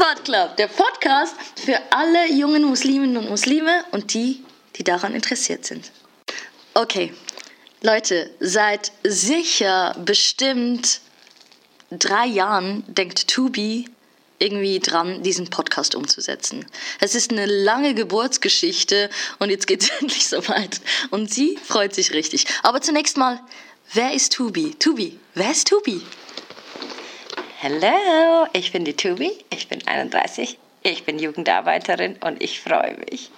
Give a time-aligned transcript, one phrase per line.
[0.00, 4.42] Pod Club, der Podcast für alle jungen Musliminnen und Muslime und die,
[4.76, 5.92] die daran interessiert sind.
[6.72, 7.12] Okay,
[7.82, 11.02] Leute, seit sicher bestimmt
[11.90, 13.90] drei Jahren denkt Tubi
[14.38, 16.64] irgendwie dran, diesen Podcast umzusetzen.
[17.00, 20.80] Es ist eine lange Geburtsgeschichte und jetzt geht es endlich soweit.
[21.10, 22.46] Und sie freut sich richtig.
[22.62, 23.38] Aber zunächst mal,
[23.92, 24.76] wer ist Tubi?
[24.78, 26.00] Tubi, wer ist Tubi?
[27.62, 33.30] Hallo, ich bin die Tubi, ich bin 31, ich bin Jugendarbeiterin und ich freue mich.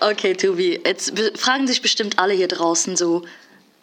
[0.00, 3.22] Okay, Tubi, jetzt fragen sich bestimmt alle hier draußen so,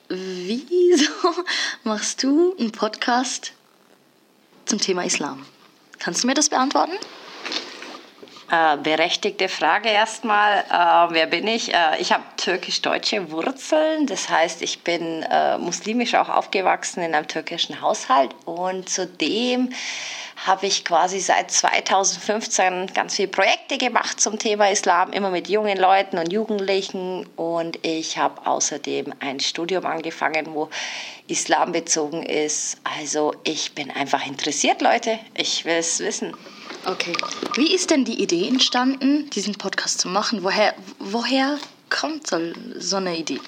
[0.10, 1.14] wieso
[1.86, 3.54] machst du einen Podcast
[4.66, 5.46] zum Thema Islam?
[5.98, 6.98] Kannst du mir das beantworten?
[8.52, 10.62] Äh, berechtigte Frage erstmal.
[10.62, 11.72] Äh, wer bin ich?
[11.72, 14.08] Äh, ich habe türkisch-deutsche Wurzeln.
[14.08, 18.32] Das heißt, ich bin äh, muslimisch auch aufgewachsen in einem türkischen Haushalt.
[18.46, 19.70] Und zudem
[20.48, 25.78] habe ich quasi seit 2015 ganz viele Projekte gemacht zum Thema Islam, immer mit jungen
[25.78, 27.28] Leuten und Jugendlichen.
[27.36, 30.70] Und ich habe außerdem ein Studium angefangen, wo
[31.28, 32.78] Islam bezogen ist.
[32.98, 35.20] Also ich bin einfach interessiert, Leute.
[35.36, 36.34] Ich will es wissen.
[36.86, 37.14] Okay.
[37.56, 40.44] Wie ist denn die Idee entstanden, diesen Podcast zu machen?
[40.44, 41.58] Woher, woher
[41.90, 42.38] kommt so,
[42.76, 43.40] so eine Idee?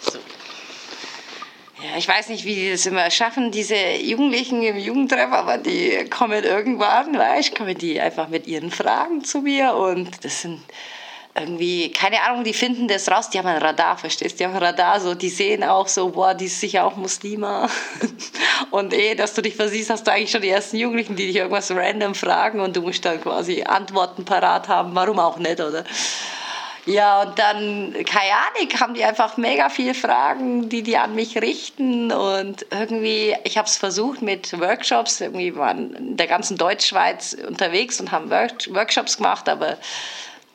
[1.82, 6.06] Ja, ich weiß nicht, wie die das immer schaffen, diese Jugendlichen im Jugendtreff, aber die
[6.10, 10.62] kommen irgendwann, weißt, kommen die einfach mit ihren Fragen zu mir und das sind
[11.34, 14.38] irgendwie, keine Ahnung, die finden das raus, die haben ein Radar, verstehst du?
[14.40, 17.70] Die haben ein Radar, so, die sehen auch so, boah, die ist sicher auch Muslima.
[18.72, 21.38] Und eh, dass du dich versiehst, hast du eigentlich schon die ersten Jugendlichen, die dich
[21.38, 25.84] irgendwas random fragen und du musst dann quasi Antworten parat haben, warum auch nicht, oder?
[26.86, 31.38] Ja, und dann, keine Ahnung, haben die einfach mega viele Fragen, die die an mich
[31.38, 32.12] richten.
[32.12, 35.22] Und irgendwie, ich habe es versucht mit Workshops.
[35.22, 39.78] Irgendwie waren in der ganzen Deutschschweiz unterwegs und haben Workshops gemacht, aber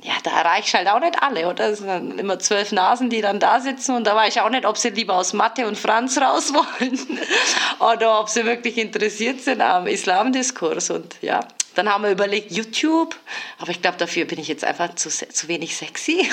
[0.03, 1.71] ja, da erreiche ich halt auch nicht alle, oder?
[1.71, 4.67] Es sind immer zwölf Nasen, die dann da sitzen und da weiß ich auch nicht,
[4.67, 6.99] ob sie lieber aus Mathe und Franz raus wollen
[7.79, 11.41] oder ob sie wirklich interessiert sind am Islamdiskurs und ja.
[11.75, 13.15] Dann haben wir überlegt, YouTube,
[13.59, 16.27] aber ich glaube, dafür bin ich jetzt einfach zu, zu wenig sexy.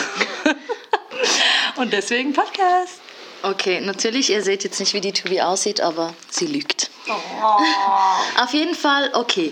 [1.76, 3.02] und deswegen Podcast.
[3.42, 6.90] Okay, natürlich, ihr seht jetzt nicht, wie die Tobi aussieht, aber sie lügt.
[7.10, 7.12] Oh.
[8.42, 9.52] Auf jeden Fall, okay.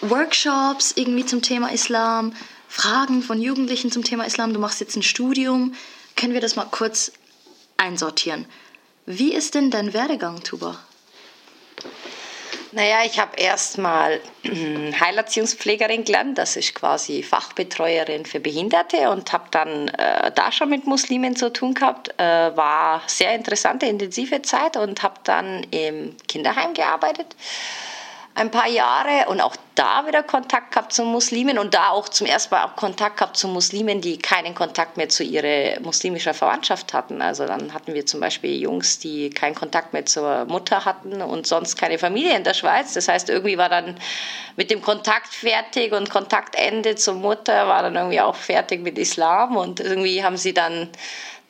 [0.00, 2.34] Workshops irgendwie zum Thema Islam,
[2.70, 4.54] Fragen von Jugendlichen zum Thema Islam.
[4.54, 5.74] Du machst jetzt ein Studium.
[6.14, 7.10] Können wir das mal kurz
[7.76, 8.46] einsortieren?
[9.06, 10.78] Wie ist denn dein Werdegang, Tuba?
[12.70, 19.48] Naja, ich habe erst mal Heilerziehungspflegerin gelernt, das ist quasi Fachbetreuerin für Behinderte und habe
[19.50, 22.14] dann äh, da schon mit Muslimen zu tun gehabt.
[22.20, 27.34] Äh, war sehr interessante, intensive Zeit und habe dann im Kinderheim gearbeitet
[28.40, 32.26] ein paar Jahre und auch da wieder Kontakt gehabt zu Muslimen und da auch zum
[32.26, 36.94] ersten Mal auch Kontakt gehabt zu Muslimen, die keinen Kontakt mehr zu ihrer muslimischen Verwandtschaft
[36.94, 37.20] hatten.
[37.20, 41.46] Also dann hatten wir zum Beispiel Jungs, die keinen Kontakt mehr zur Mutter hatten und
[41.46, 42.94] sonst keine Familie in der Schweiz.
[42.94, 43.96] Das heißt, irgendwie war dann
[44.56, 49.56] mit dem Kontakt fertig und Kontaktende zur Mutter war dann irgendwie auch fertig mit Islam
[49.58, 50.88] und irgendwie haben sie dann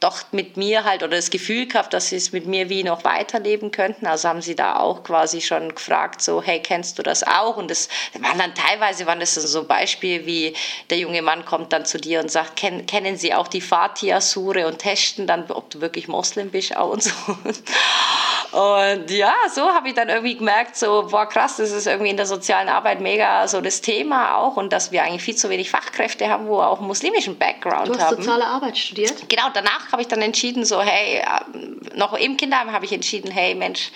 [0.00, 3.04] doch mit mir halt oder das Gefühl gehabt, dass sie es mit mir wie noch
[3.04, 4.06] weiterleben könnten.
[4.06, 7.58] Also haben sie da auch quasi schon gefragt, so, hey, kennst du das auch?
[7.58, 10.54] Und das waren dann teilweise waren das so Beispiele wie
[10.88, 14.66] der junge Mann kommt dann zu dir und sagt, Ken, kennen Sie auch die Fatiha-Sure
[14.66, 17.12] und testen dann, ob du wirklich Moslem bist auch und so.
[18.52, 22.16] Und ja, so habe ich dann irgendwie gemerkt, so, boah, krass, das ist irgendwie in
[22.16, 25.70] der sozialen Arbeit mega so das Thema auch und dass wir eigentlich viel zu wenig
[25.70, 27.92] Fachkräfte haben, wo auch muslimischen Background haben.
[27.92, 28.16] Du hast haben.
[28.16, 29.28] soziale Arbeit studiert?
[29.28, 31.22] Genau, danach habe ich dann entschieden, so, hey,
[31.54, 33.90] ähm, noch im Kinderheim habe ich entschieden, hey, Mensch,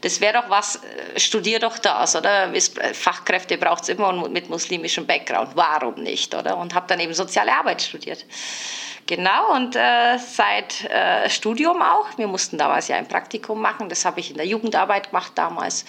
[0.00, 2.52] das wäre doch was, äh, studier doch das, oder?
[2.92, 6.56] Fachkräfte braucht es immer mit muslimischem Background, warum nicht, oder?
[6.56, 8.24] Und habe dann eben soziale Arbeit studiert.
[9.06, 12.06] Genau, und äh, seit äh, Studium auch.
[12.16, 13.88] Wir mussten damals ja ein Praktikum machen.
[13.88, 15.84] Das habe ich in der Jugendarbeit gemacht damals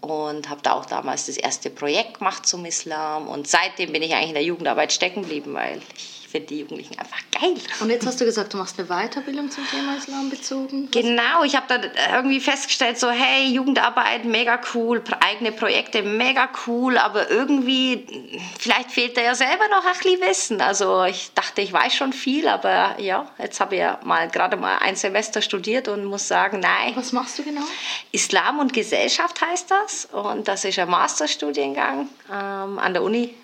[0.00, 3.28] und habe da auch damals das erste Projekt gemacht zum Islam.
[3.28, 6.98] Und seitdem bin ich eigentlich in der Jugendarbeit stecken geblieben, weil ich finde die Jugendlichen
[6.98, 7.54] einfach geil.
[7.80, 10.90] Und jetzt hast du gesagt, du machst eine Weiterbildung zum Thema Islam bezogen?
[10.90, 16.96] Genau, ich habe da irgendwie festgestellt, so hey, Jugendarbeit, mega cool, eigene Projekte, mega cool,
[16.96, 20.60] aber irgendwie, vielleicht fehlt da ja selber noch ein bisschen Wissen.
[20.60, 24.56] Also ich dachte, ich weiß schon viel, aber ja, jetzt habe ich ja mal gerade
[24.56, 26.96] mal ein Semester studiert und muss sagen, nein.
[26.96, 27.62] Was machst du genau?
[28.10, 33.34] Islam und Gesellschaft heißt das und das ist ein Masterstudiengang ähm, an der Uni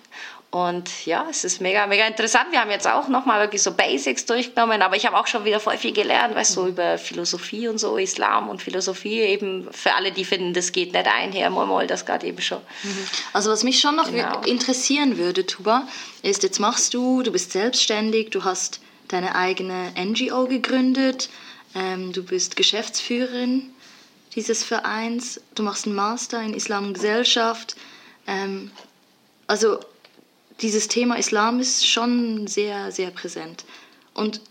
[0.51, 2.51] Und ja, es ist mega, mega interessant.
[2.51, 5.59] Wir haben jetzt auch nochmal wirklich so Basics durchgenommen, aber ich habe auch schon wieder
[5.59, 9.93] voll viel gelernt, weißt du, so über Philosophie und so, Islam und Philosophie eben für
[9.93, 12.61] alle, die finden, das geht nicht einher, Moll, das gerade eben schon.
[12.81, 13.07] Mhm.
[13.31, 14.41] Also was mich schon noch genau.
[14.41, 15.87] interessieren würde, Tuba,
[16.23, 21.29] ist, jetzt machst du, du bist selbstständig, du hast deine eigene NGO gegründet,
[21.75, 23.69] ähm, du bist Geschäftsführerin
[24.33, 27.75] dieses Vereins, du machst einen Master in Islam und Gesellschaft.
[28.25, 28.71] Ähm,
[29.45, 29.79] also
[30.61, 33.65] dieses Thema Islam ist schon sehr, sehr präsent.
[34.13, 34.41] Und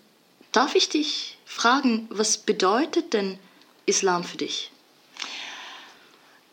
[0.52, 3.38] darf ich dich fragen, was bedeutet denn
[3.87, 4.70] Islam für dich?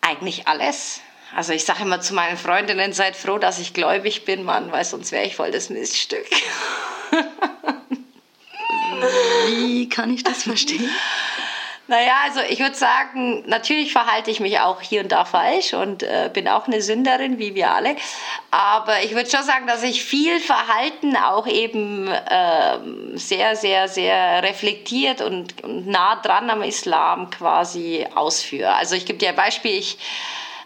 [0.02, 1.02] Eigentlich alles.
[1.36, 4.86] Also ich sage immer zu meinen Freundinnen, seid froh, dass ich gläubig bin, Mann, weil
[4.86, 6.28] sonst wäre ich voll das Miststück.
[9.48, 10.90] Wie kann ich das verstehen?
[11.88, 16.02] Naja, also ich würde sagen, natürlich verhalte ich mich auch hier und da falsch und
[16.02, 17.96] äh, bin auch eine Sünderin, wie wir alle.
[18.50, 22.80] Aber ich würde schon sagen, dass ich viel Verhalten auch eben äh,
[23.14, 28.74] sehr, sehr, sehr reflektiert und, und nah dran am Islam quasi ausführe.
[28.74, 30.00] Also ich gebe dir ein Beispiel, ich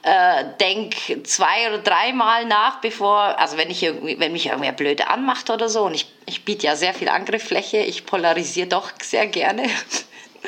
[0.04, 5.06] äh, denke zwei oder dreimal nach, bevor, also wenn, ich irgendwie, wenn mich irgendwer blöd
[5.06, 9.28] anmacht oder so, und ich, ich biete ja sehr viel Angriffsfläche, ich polarisiere doch sehr
[9.28, 9.64] gerne.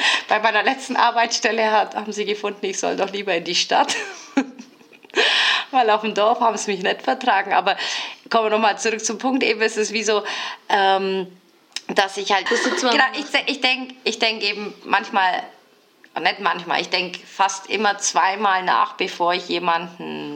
[0.28, 3.96] Bei meiner letzten Arbeitsstelle hat, haben sie gefunden, ich soll doch lieber in die Stadt.
[5.72, 7.54] Weil auf dem Dorf haben sie mich nicht vertragen.
[7.54, 7.78] Aber
[8.30, 9.44] kommen wir nochmal zurück zum Punkt.
[9.44, 10.24] Eben ist es wie so,
[10.70, 11.28] ähm,
[11.88, 12.48] dass ich halt.
[12.48, 15.44] Genau, ich, ich denke ich denk eben manchmal,
[16.20, 20.31] nicht manchmal, ich denke fast immer zweimal nach, bevor ich jemanden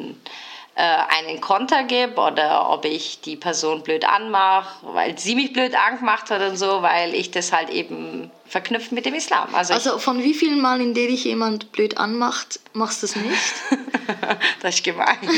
[0.75, 5.73] äh, einen Konter gebe oder ob ich die Person blöd anmache, weil sie mich blöd
[5.73, 9.55] angemacht hat und so, weil ich das halt eben verknüpft mit dem Islam.
[9.55, 13.15] Also, also von wie vielen Mal, in denen dich jemand blöd anmacht, machst du es
[13.15, 13.53] nicht?
[14.61, 15.17] das ist gemein.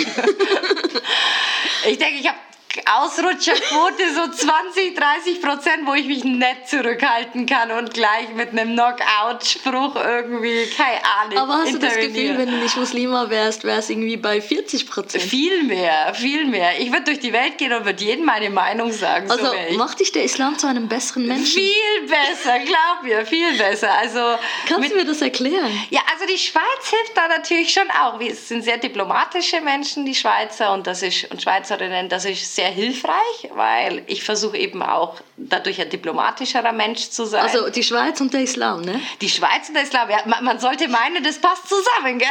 [1.88, 2.38] ich denke, ich habe
[2.86, 8.74] Ausrutscherquote so 20, 30 Prozent, wo ich mich nicht zurückhalten kann und gleich mit einem
[8.74, 11.38] Knockout-Spruch irgendwie, keine Ahnung.
[11.38, 14.90] Aber hast du das Gefühl, wenn du nicht Muslima wärst, wäre es irgendwie bei 40
[14.90, 15.24] Prozent?
[15.24, 16.80] Viel mehr, viel mehr.
[16.80, 19.30] Ich würde durch die Welt gehen und würde jedem meine Meinung sagen.
[19.30, 21.62] Also so macht dich der Islam zu einem besseren Menschen?
[21.62, 23.92] Viel besser, glaub mir, viel besser.
[23.94, 24.20] Also,
[24.68, 25.72] Kannst du mir das erklären?
[25.90, 28.20] Ja, also die Schweiz hilft da natürlich schon auch.
[28.20, 32.10] Wir sind sehr diplomatische Menschen, die Schweizer und, das ist, und Schweizerinnen.
[32.10, 37.26] Das ist sehr sehr hilfreich, weil ich versuche eben auch dadurch ein diplomatischerer Mensch zu
[37.26, 37.42] sein.
[37.42, 39.00] Also die Schweiz und der Islam, ne?
[39.22, 42.28] Die Schweiz und der Islam, ja, man sollte meinen, das passt zusammen, gell?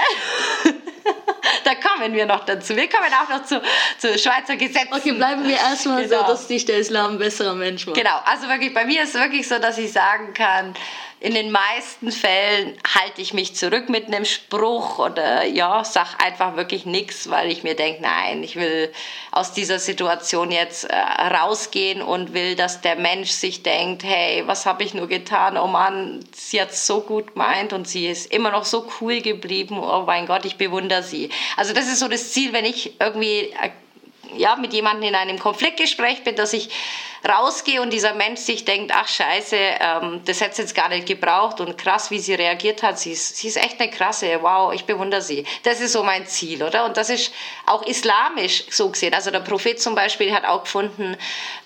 [1.64, 2.76] da kommen wir noch dazu.
[2.76, 3.62] Wir kommen auch noch zu,
[3.98, 4.92] zu Schweizer Gesetzen.
[4.92, 6.22] Okay, bleiben wir erstmal genau.
[6.22, 7.96] so, dass dich der Islam ein besserer Mensch macht.
[7.96, 10.74] Genau, also wirklich, bei mir ist es wirklich so, dass ich sagen kann,
[11.18, 16.56] in den meisten Fällen halte ich mich zurück mit einem Spruch oder ja, sag einfach
[16.56, 18.92] wirklich nichts, weil ich mir denke, nein, ich will
[19.32, 24.66] aus dieser Situation jetzt äh, rausgehen und will, dass der Mensch sich denkt, hey, was
[24.66, 25.56] habe ich nur getan?
[25.56, 29.78] Oh Mann, sie hat so gut gemeint und sie ist immer noch so cool geblieben.
[29.78, 31.30] Oh mein Gott, ich bewundere sie.
[31.56, 33.70] Also das ist so das Ziel, wenn ich irgendwie äh,
[34.38, 36.70] ja, mit jemandem in einem Konfliktgespräch bin, dass ich
[37.26, 41.60] rausgehe und dieser Mensch sich denkt, ach scheiße, ähm, das hätte jetzt gar nicht gebraucht
[41.60, 42.98] und krass, wie sie reagiert hat.
[42.98, 45.44] Sie ist, sie ist echt eine krasse, wow, ich bewundere sie.
[45.64, 46.84] Das ist so mein Ziel, oder?
[46.84, 47.32] Und das ist
[47.66, 49.14] auch islamisch so gesehen.
[49.14, 51.16] Also der Prophet zum Beispiel hat auch gefunden,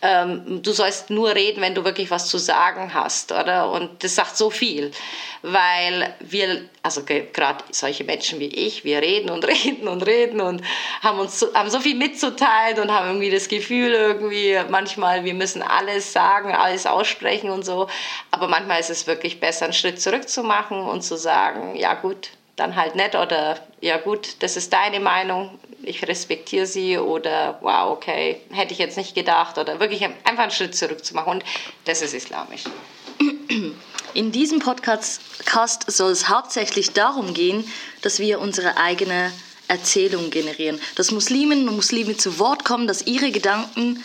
[0.02, 3.70] ähm, du sollst nur reden, wenn du wirklich was zu sagen hast, oder?
[3.70, 4.92] Und das sagt so viel,
[5.42, 10.62] weil wir, also gerade solche Menschen wie ich, wir reden und reden und reden und
[11.02, 15.62] haben uns haben so viel mitzuteilen und haben irgendwie das Gefühl irgendwie manchmal, wir müssen
[15.62, 17.88] alles sagen, alles aussprechen und so.
[18.30, 21.94] Aber manchmal ist es wirklich besser, einen Schritt zurück zu machen und zu sagen, ja
[21.94, 27.58] gut, dann halt nicht oder ja gut, das ist deine Meinung, ich respektiere sie oder
[27.62, 31.30] wow, okay, hätte ich jetzt nicht gedacht oder wirklich einfach einen Schritt zurück zu machen
[31.30, 31.44] und
[31.86, 32.64] das ist islamisch.
[34.14, 35.20] In diesem Podcast
[35.86, 37.70] soll es hauptsächlich darum gehen,
[38.02, 39.32] dass wir unsere eigene
[39.70, 44.04] Erzählung generieren, dass Musliminnen und Muslime zu Wort kommen, dass ihre Gedanken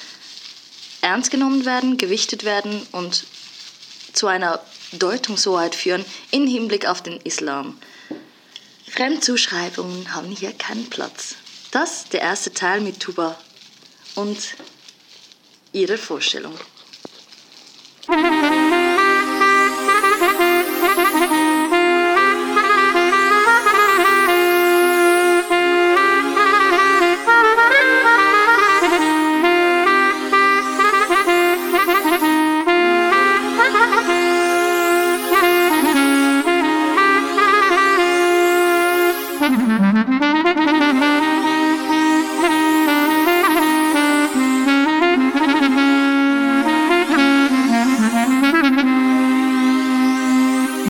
[1.02, 3.26] ernst genommen werden, gewichtet werden und
[4.14, 4.62] zu einer
[4.94, 7.78] Deutungshoheit führen im Hinblick auf den Islam.
[8.88, 11.36] Fremdzuschreibungen haben hier keinen Platz.
[11.72, 13.38] Das der erste Teil mit Tuba
[14.14, 14.56] und
[15.74, 16.54] ihrer Vorstellung.